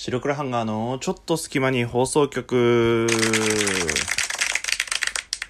[0.00, 3.08] 白黒ハンガーのちょっと隙間に放送局。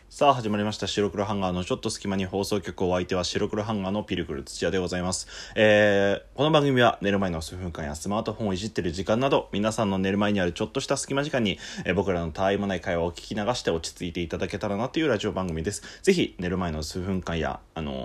[0.08, 5.28] さあ始まりました白黒ハンガーのちょっと隙間に放送局お相手は白黒ハンガーのピルクル土屋でございます。
[5.54, 15.82] えー、この番組は寝る前の数分間やスマートフォンをいじってる時間など皆さんの寝る前にあるちょっとした隙間時間に、えー僕らのたわいもない会話を聞き流して落ち着いていただけたらなというラジオ番組です。
[16.02, 17.96] ぜひ寝る前の数分間や、あのー、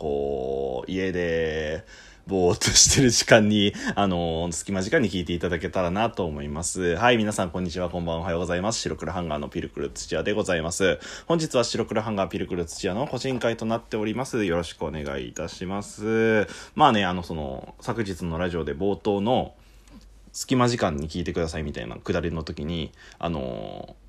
[0.00, 1.84] こう、家で、
[2.26, 6.94] ぼーっとしてる時間に、あのー隙間時間に聞いていただけたらなと思います。
[6.96, 8.80] はい、皆さんこんにちは、こんばんは、おはようございます。
[8.80, 10.98] 白黒ハンガーのピルクル土屋でございます。
[11.26, 14.44] 本日は白黒ハンガーピルクル土屋の個人会となっております。
[14.44, 16.46] よろしくお願いいたします。
[16.74, 19.54] まあね、あの、その、昨日のラジオで冒頭の、
[20.32, 24.08] 隙間時間に聞いてくださいみたいなくだりの時に、あのー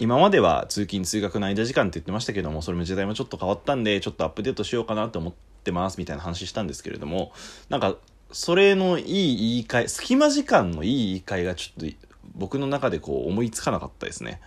[0.00, 7.32] 今までは通勤通学の間時間って言ってましたけどもそれも時代もちょっと変わったんでちょっとアップデートしようかなと思っってますみたいな話したんですけれども
[7.68, 7.96] なんか
[8.32, 11.96] それのいい言い換え隙間時間のいい言い換えがちょっと
[12.34, 14.40] 僕の中でこう思いつかなかったですね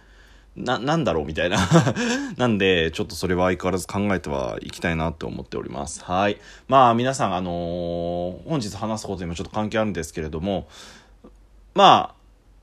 [0.56, 1.58] な、なんだろうみたいな。
[2.38, 6.04] なんで、ちょっとそれは相変わらず考えてはいきたいなと思っております。
[6.04, 6.38] はい。
[6.68, 10.68] まあ、皆さん、あのー本日話すことにもちょっと関係あるんですけれども、
[11.74, 12.16] まあ、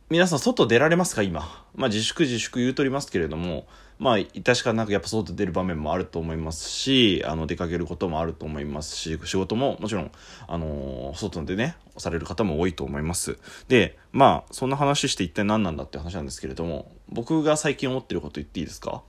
[0.08, 1.40] 皆さん外出られますか今？
[1.74, 3.66] まあ自粛自粛言うとりますけれども、
[4.00, 10.10] まあ致し方なくやっぱ外出る場面もあると思いますし、あの出かけることもあると思いますし、仕事ももちろん、
[10.48, 13.38] あのー外でね、される方も多いと思います。
[13.68, 19.02] で、まあそんな話して一体何なんだって話なんですけれども、僕が最近思ってること言っていいですか？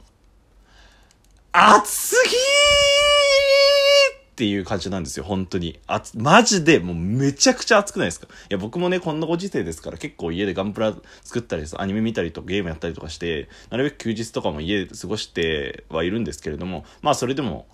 [1.54, 2.36] 暑すぎ
[4.32, 5.78] っていう感じなんですよ、本当に。
[5.88, 8.28] あつ、マジで、もうめちゃくちゃ暑くないですか？
[8.28, 17.68] いや、僕もね、こんなご時世ですから、結構家でガンプラ作ったりです、アニメ見たりとかゲームやったりとかして、なるべく休日とかも家で過ごしてはいるんですけれども、まあ、それでも、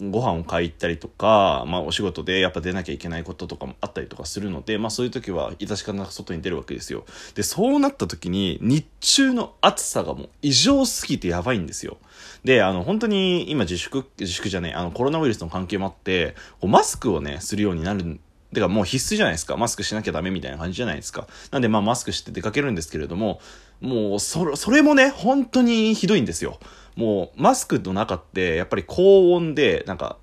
[0.00, 7.04] ご飯を買い行ったりとか、まあ、お仕事でやっぱ出なきゃいけないこととかもあったりとかするので、まあ、そういう時は致し方なく外に出るわけですよ。
[7.34, 11.98] で、そうなった時に、日中の暑さがもう異常すぎてやばいんですよ。
[12.44, 18.20] で、あの、本当に今自粛、自粛じゃねえ、あの、コロナウイルスの関係もあって、マスクをね、するようになる
[18.54, 19.56] てかもう必須じゃないですか。
[19.56, 21.26] マスクしなきゃダメみたいな感じじゃないですか。
[21.50, 23.40] なんでまあマスクして出かけるんですけれども、
[23.80, 26.58] もうそれ、それもね、本当にひどいんですよ。
[26.98, 30.18] もうマスクの中ってやっぱり高温で、なんか、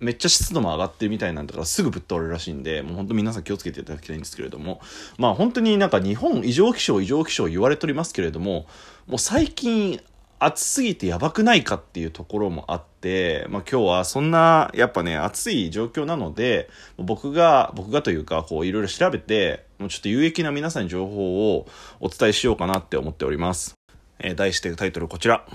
[0.00, 4.82] めっちゃ湿度も上がってるみたいなんだからすぐぶっ倒れるらしいんで、もう本当皆さん気をつけていただきたいんですけれども、
[5.16, 8.66] まあ本当になんか日本異常気象異常気象言われておりますけれども、
[9.06, 9.98] もう最近
[10.38, 21.66] 暑すぎてやばくないかっていうところもあって、まあ今日はそんなやっぱね暑い状況なので、僕が、僕がというかこういろいろ調べて、もうちょっと有益な皆さんに情報を
[22.00, 23.74] お伝えしようかなって思っております。
[24.18, 25.46] えー題してタイトルこちら。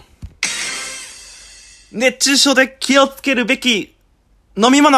[1.91, 3.95] 熱中症で気をつけるべき
[4.57, 4.97] 飲み物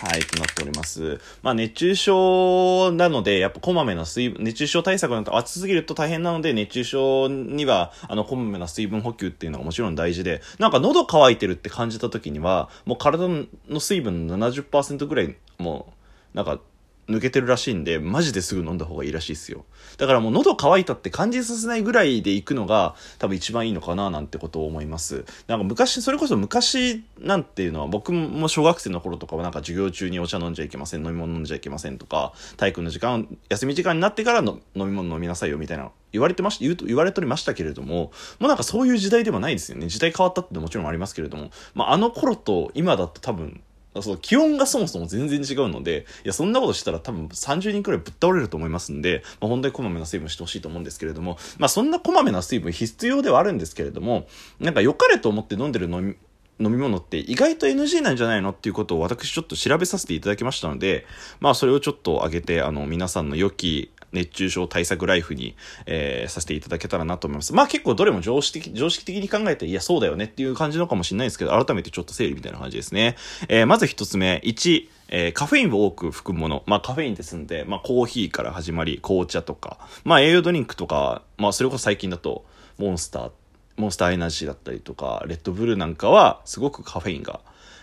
[0.00, 1.20] はい、となっております。
[1.42, 15.92] まあ、熱中症なので、やっぱこまめな水分、熱中症対策なんか暑すぎると大変なので、熱中症には、あの、こまめな水分補給っていうのがもちろん大事で、なんか喉乾いてるって感じた時には、もう体の水分の70%ぐらい、も
[16.34, 16.60] う、なんか、
[17.08, 19.64] 抜けてるらしいんで、マジですぐ飲んだ方がいいらしいですよ。
[19.96, 25.24] だからもう喉乾いたって感じさせないぐらいで行くのが多分一番いいのかななんてことを思います。
[25.46, 39.88] なんか昔、それこそ昔なんていうのは僕も小学生の頃とかはなんか授業中にお茶飲んじゃいけません、飲み物飲んじゃいけませんとか、体育の時間、休み時間になってからの飲み物飲みなさいよみたいな言われてまし言うと言われておりましたけれども、もうなんかそういう時代ではないですよね。
[39.88, 43.60] 時代変わったってもちろんありますけれども、まああの頃と今だと多分
[44.02, 54.26] そう気温がそもそも全然違うので、いや、そんなことしたら多分30人くらいぶっ倒れると思いますんで、まあ、本当にこまめな水分してほしいと思うんですけれども、まあ、そんなこまめな水分必要ではあるんですけれども、
[54.60, 56.16] なんか良かれと思って飲んでる飲み、
[56.60, 61.06] 飲み物って意外と NG なんじゃないのっていうことを私ちょっと調べさせていただきましたので、
[61.40, 67.52] まあそれをちょっと上げて、あの皆さんの良き熱中症対策ライフに、えーさせていただけたらなと思います。
[67.52, 73.16] まあ結構どれも常識的、常識的に考えて、いやそうだよねっていう感じのかもしれないですけど、改めてちょっと整理みたいな感じですね。
[73.48, 76.62] えーまず一つ目、1、えーカフェインを多く含むもの。
[76.66, 82.44] まあカフェインですんで、まあコーヒーから始まり、紅茶とか、まあ栄養ドリンクとか、まあそれこそ最近だと、
[82.78, 83.30] モンスター、
[83.76, 87.40] モンスターエナジーだったりとか、レッドブルなんかは、すごくカフェインが、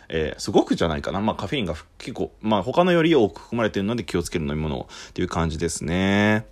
[0.10, 1.22] えーすごくじゃないかな。
[1.22, 6.46] まあカフェインが結構、まあ他のより多く含まれているので気をつける飲み物っていう感じですね。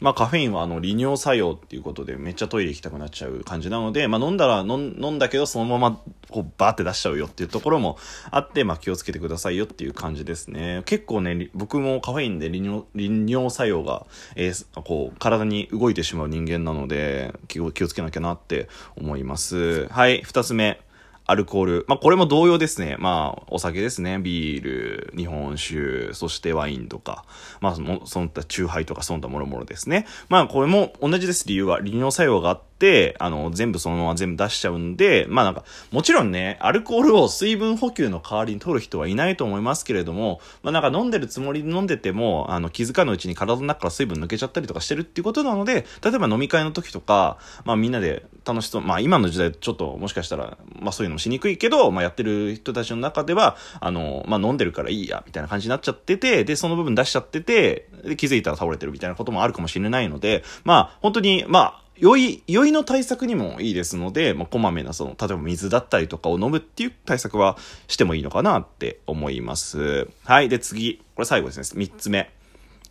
[0.00, 7.96] まあカフェインはあの利尿作用っていうことでめっちゃトイレ行きたくなっちゃう感じなので、まあ飲んだら飲んだけどそのままこうバーって出しちゃうよっていうところも
[8.32, 10.82] あって、まあ気をつけてくださいよっていう感じですね。
[10.86, 14.04] 結構ね、僕もカフェインで利尿利尿作用が、
[14.34, 19.86] えーこう体に動いてしまう人間なので気を気をつけなきゃなって思います。
[19.86, 20.80] はい、二つ目。
[21.26, 21.84] アルコール。
[21.88, 22.96] まあ、これも同様ですね。
[22.98, 24.18] まあ、お酒ですね。
[24.18, 27.24] ビール、日本酒、そしてワインとか、
[27.60, 30.06] まあ、その、その他、チューハイとか、その他もろもろですね。
[30.28, 31.80] まあ、これも同じです、理由は。
[31.80, 32.71] 利尿作用があって、
[33.18, 67.56] あの、全部そのまま全部出しちゃうんで、まあなんか、もちろんね、アルコールを水分補給の代わりに取る人はいないと思いますけれども、まあなんか飲んでるつもりで飲んでても、あの、気づかぬうちに体の中から水分抜けちゃったりとかしてるっていうことなので、例えば飲み会の時とか、まあみんなで楽しそう、まあ今の時代ちょっともしかしたら、まあそういうのもしにくいけど、まあやってる人たちの中では、あの、まあ飲んでるからいいや、みたいな感じになっちゃってて、で、その部分出しちゃってて、で、気づいたら倒れてるみたいなこともあるかもしれないので、まあ本当に、まあ、酔い、酔いの対策にもいいですので、まあ、こまめなその、例えば水だったりとかを飲むっていう対策は
[67.86, 70.08] してもいいのかなって思います。
[70.24, 70.48] はい。
[70.48, 71.02] で、次。
[71.14, 71.86] これ最後ですね。
[71.86, 72.30] 三つ目。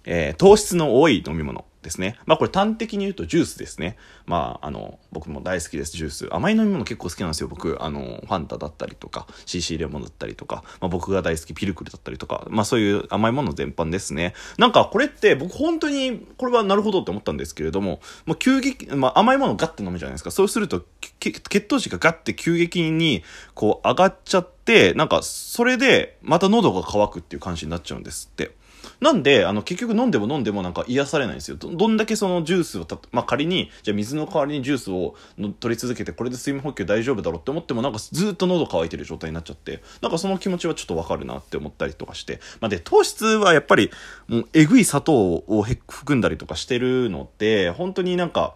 [0.05, 1.65] えー、糖質の多い飲み物。
[1.81, 2.17] ですね。
[2.25, 3.97] まあこれ端的に言うとジュースですね。
[4.25, 6.29] まああの、僕も大好きです、ジュース。
[6.31, 7.77] 甘い飲み物結構好きなんですよ、僕。
[7.81, 14.33] あの、ファンタだったりとか、CC レモンだったりとか、まあ僕が大好きピルクルだったりとか、まあそういう甘いもの全般ですね。
[14.57, 20.31] なんかこれって僕本当にこれはなるほどって思ったんですけれども、まあ急激、まあ甘いものガッて飲むじゃないですか。
[20.31, 20.85] そうすると
[21.19, 23.23] 血糖値がガッて急激に
[23.53, 28.60] こう上がっちゃって、なんかそれでまた喉が渇くっていう感じになっちゃうんですって。
[28.99, 31.57] なんで、あの、結局飲んでも飲んでもなんか癒されないんですよ。
[31.57, 35.15] ど、どんだけそのジュースをた、まあ、仮に、じゃあ水の代わりにジュースを
[35.59, 42.39] 取り続けて、これで水分補給大丈夫だろうって思っても、なんかずっと喉乾いてる状態になっちゃって、なんかその気持ちはちょっとわかるなって思ったりとかして。
[42.59, 43.91] まあ、で、糖質はやっぱり、
[44.27, 48.55] もう、えぐい砂糖を含んだりとかしてるので、本当になんか、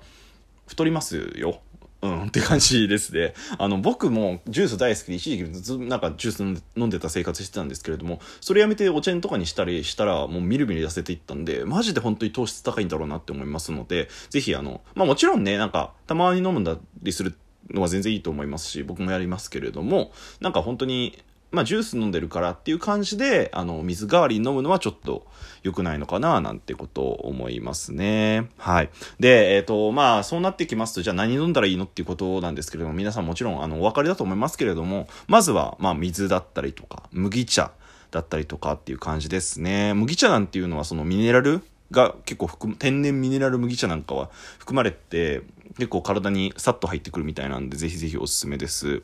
[0.68, 1.60] 太りますよ。
[2.06, 3.34] うん、って感じですね。
[3.58, 17.36] あの、僕もジュース大好きで一時期ずっとなんかジュース飲んでた生活してたんですけれども、それやめてお茶とかにしたりしたら、もうみるみる痩せていったんで、マジで本当に糖質高いんだろうなって思いますので、ぜひあの、まあもちろんね、なんか、たまに飲むんだりする
[17.72, 21.18] のは全然いいと思いますし、僕もやりますけれども、なんか本当に、
[21.56, 25.26] まあ、ジュース飲んでるからっていう感じで、あの、水代わりに飲むのはちょっと
[25.64, 28.50] 良くないのかな、なんてことを思いますね。
[28.58, 28.90] はい。
[29.20, 37.72] で、えっ、ー、と、まあ、そうなってきますと、じゃあ何飲んだらいいのっていうことなんですけれども、皆さんもちろん、あの、お分かりだと思いますけれども、まずは、まあ、水だったりとか、麦茶
[38.12, 39.94] だったりとかっていう感じですね。
[39.94, 41.62] 麦茶なんていうのは、そのミネラル
[41.92, 44.30] が結構含む、天然ミネラル麦茶なんかは
[44.60, 45.42] 含まれて、
[45.78, 49.04] 結構体にさっと入ってくるみたいなんで、ぜひぜひおすすめです。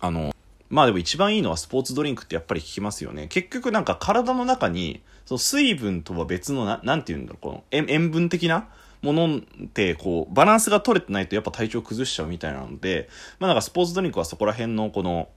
[0.00, 0.34] あの、
[0.70, 3.26] まあでも一番いいのはスポーツドリンクってやっぱり聞きますよね。
[3.28, 8.68] 結局なんか体の中に、その水分とは別のな、なんて言うんだろう、この塩分的な
[9.02, 15.28] ものってこう、バランスが取れてないとやっぱ体調崩しちゃうみたいなので、まあなんかスポーツドリンクはそこら辺のこの、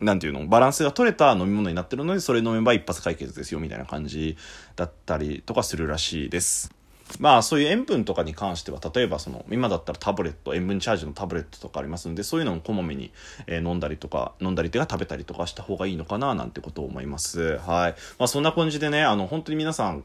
[0.00, 4.36] なんていうの、バランスが取れた飲み物になってるので、それ飲めば一発解決ですよみたいな感じ
[4.76, 6.83] だったりとかするらしいです。
[7.18, 13.12] まあそういう塩分とかに関しては例えばその今だったらタブレット塩分チャージのタブレットとかありますんでそういうのもこまめに、
[13.46, 20.04] え、飲んだりとか飲んだりとか食べたりとかした方がいいのかななんてことを思いますはいまあそんな感じでねあの本当に皆さん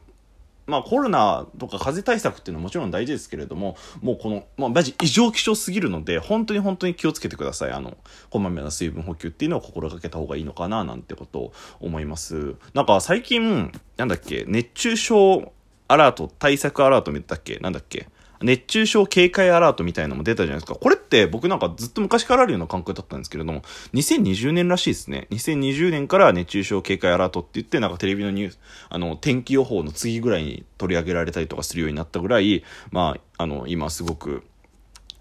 [0.70, 7.72] まあコロナとか風邪対策っていうのはもちろん大事ですけれども、もうこの、まあマジ異常気象すぎるので、本当に本当に気をつけてください。
[7.72, 7.96] あの、
[8.30, 12.54] こまめな水分補給っていうのを心がけた方がいいのかななんてことを思います。
[12.72, 15.52] なんか最近、なんだっけ、熱中症
[15.90, 17.56] アラート、対策アラート見たっけ？
[17.56, 18.06] なんだっけ？
[18.42, 20.74] 熱中症警戒アラートみたいなのも出たじゃないですか。
[20.74, 25.26] これって僕なんかずっと昔からあるような感覚だったんですけれども、2020年らしいですね。
[25.30, 34.44] 2020年から熱中症警戒アラートって言って、なんかテレビのニュース、あの、天気予報の次ぐらいに取り上げられたりとかするようになったぐらい、まあ、あの、今すごく、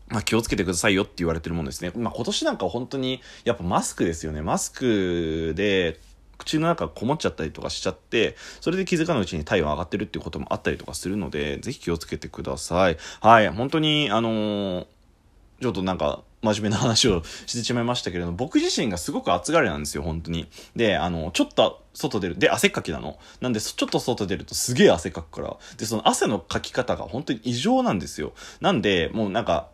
[0.07, 1.91] まあ、気をつけてくださいよって言われてるものですね。
[1.95, 4.41] まあ、今年なんか本当に、やっぱマスクですよね。
[4.41, 5.99] マスクで、
[6.39, 12.97] 口の中がこもっちゃったりとかしちゃって、それで気づかぬうちに体温上がってるっていうこともあったりとかするので、ぜひ気をつけてください。
[13.21, 14.85] はい、本当に、あのー、
[15.61, 20.47] ちょっとなんか、真面目な話をしてしまいましたけれども、僕自身がすごく暑がりなんですよ、本当に。
[20.75, 22.39] で、あの、ちょっと外出る。
[22.39, 23.19] で、汗っかきなの。
[23.41, 25.57] なんで、ちょっと外出るとすげえ汗かくから。
[25.77, 28.33] で、その汗のかき方が本当に異常なんですよ。
[28.61, 29.67] なんで、もうなんか、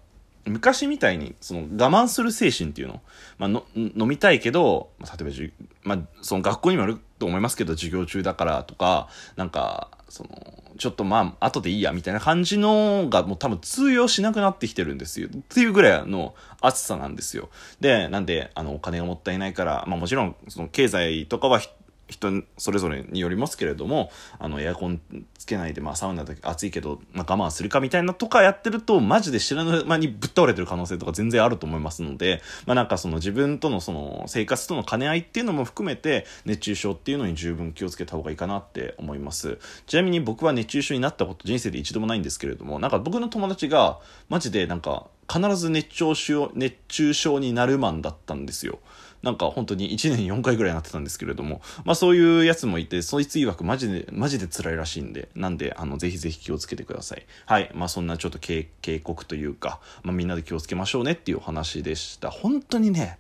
[0.46, 3.02] 昔みたいに、その我慢する精神っていうの。
[3.38, 10.30] まあ、の、飲みたいけど、まあ例えばじゅ、まあ、その学校にもあると思いますけど、授業中だからとか、なんか、その、
[10.78, 15.30] ちょっとまあ、後でいいや、みたいな感じのがもう多分通用しなくなってきてるんですよ。
[15.30, 17.50] っていうぐらいの暑さなんですよ。
[17.80, 21.60] で、なんで、あの、お金がもったいないから、まあもちろん、その経済とかは
[22.07, 25.01] 人それぞれによりますけれどもあのエアコン
[25.38, 39.57] つけないで、まあ、サウナで暑いけど、まあ、我慢するかみたいなとかやってるとマジで知らぬ間にぶっ倒れてる可能性とか全然あると思いますので、まあ、なんかその自分とのその生活との兼ね合いっていうのも含めて熱中症っていうのに十分気をつけた方がいいかなって思います
[39.88, 48.79] ちなみに僕は熱中症になったこと人生で一度もないんですけれどもなんか僕の友達がマジでなんか必ず熱中症、熱中症になるマンだったんですよ。
[49.25, 57.25] なんか本当に1年4回ぐらいなってたんですけれども、まあそういうやつもいて、そいつ曰くマジで、マジで辛いらしいんで、なんで、あの、ぜひぜひ気をつけてください。
[57.48, 57.72] はい。
[57.74, 62.29] まあそんなちょっと警告というか、まあみんなで気をつけましょうねっていうお話でした。
[62.29, 63.17] 本当にね、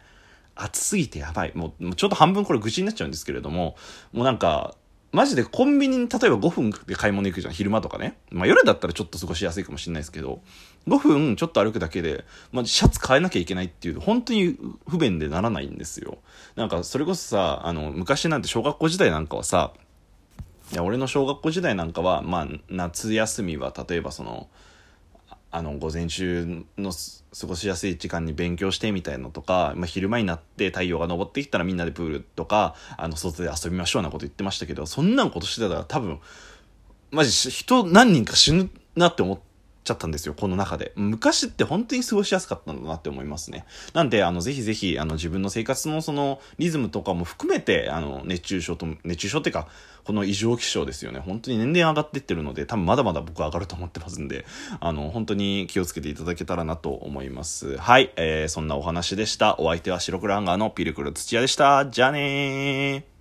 [0.53, 1.53] 暑すぎてやばい。
[1.55, 3.75] もう、ちょっと半分これ愚痴になっちゃうんですけれども、
[4.13, 4.75] もうなんか、
[5.15, 8.17] マジでコンビニに例えば5分で買い物行くじゃん、昼間とかね。
[8.31, 10.41] まあ夜だったらちょっと過ごしやすいかもしれないですけど、
[10.87, 14.57] 5分ちょっと歩くだけで、まあ、シャツ変えなきゃいけないっていう、本当に
[14.89, 16.17] 不便でならないんですよ。
[16.57, 19.71] なんかそれこそさ、あの、昔なんて小学校時代なんかはさ、
[20.73, 24.49] いや、俺の小学校時代なんかは、まあ、夏休みは例えばその、
[25.55, 36.19] あの午前中の過ごしやすい時間に勉強してみたいのとか、まあ、昼間になって太陽が昇ってきたらみんなでプールとかあの外で遊びましょうなこと言ってましたけどそんなんことしてたら多分
[37.09, 39.54] マジ人何人か死ぬなって思って。
[39.85, 40.91] ちゃったんですよ、この中で。
[40.95, 43.65] 昔って本当に過ごしやすかったんだなって思いますね。
[43.93, 49.67] なんで、あの、ぜひぜひ、あの、自分の生活のその、リズムとかも含めて、あの、熱中症と、熱中症っていうか、
[50.03, 51.19] この異常気象ですよね。
[51.19, 54.45] 本当に年々上がってってるので、多分まだまだ僕は上がると思ってますんで、
[54.79, 57.77] あの、本当に気をつけていただけたらなと思います。
[57.77, 59.59] はい、えー、そんなお話でした。
[59.59, 61.87] お相手は白黒アンガーのピルクル土屋でした。
[61.87, 63.14] じゃあねー。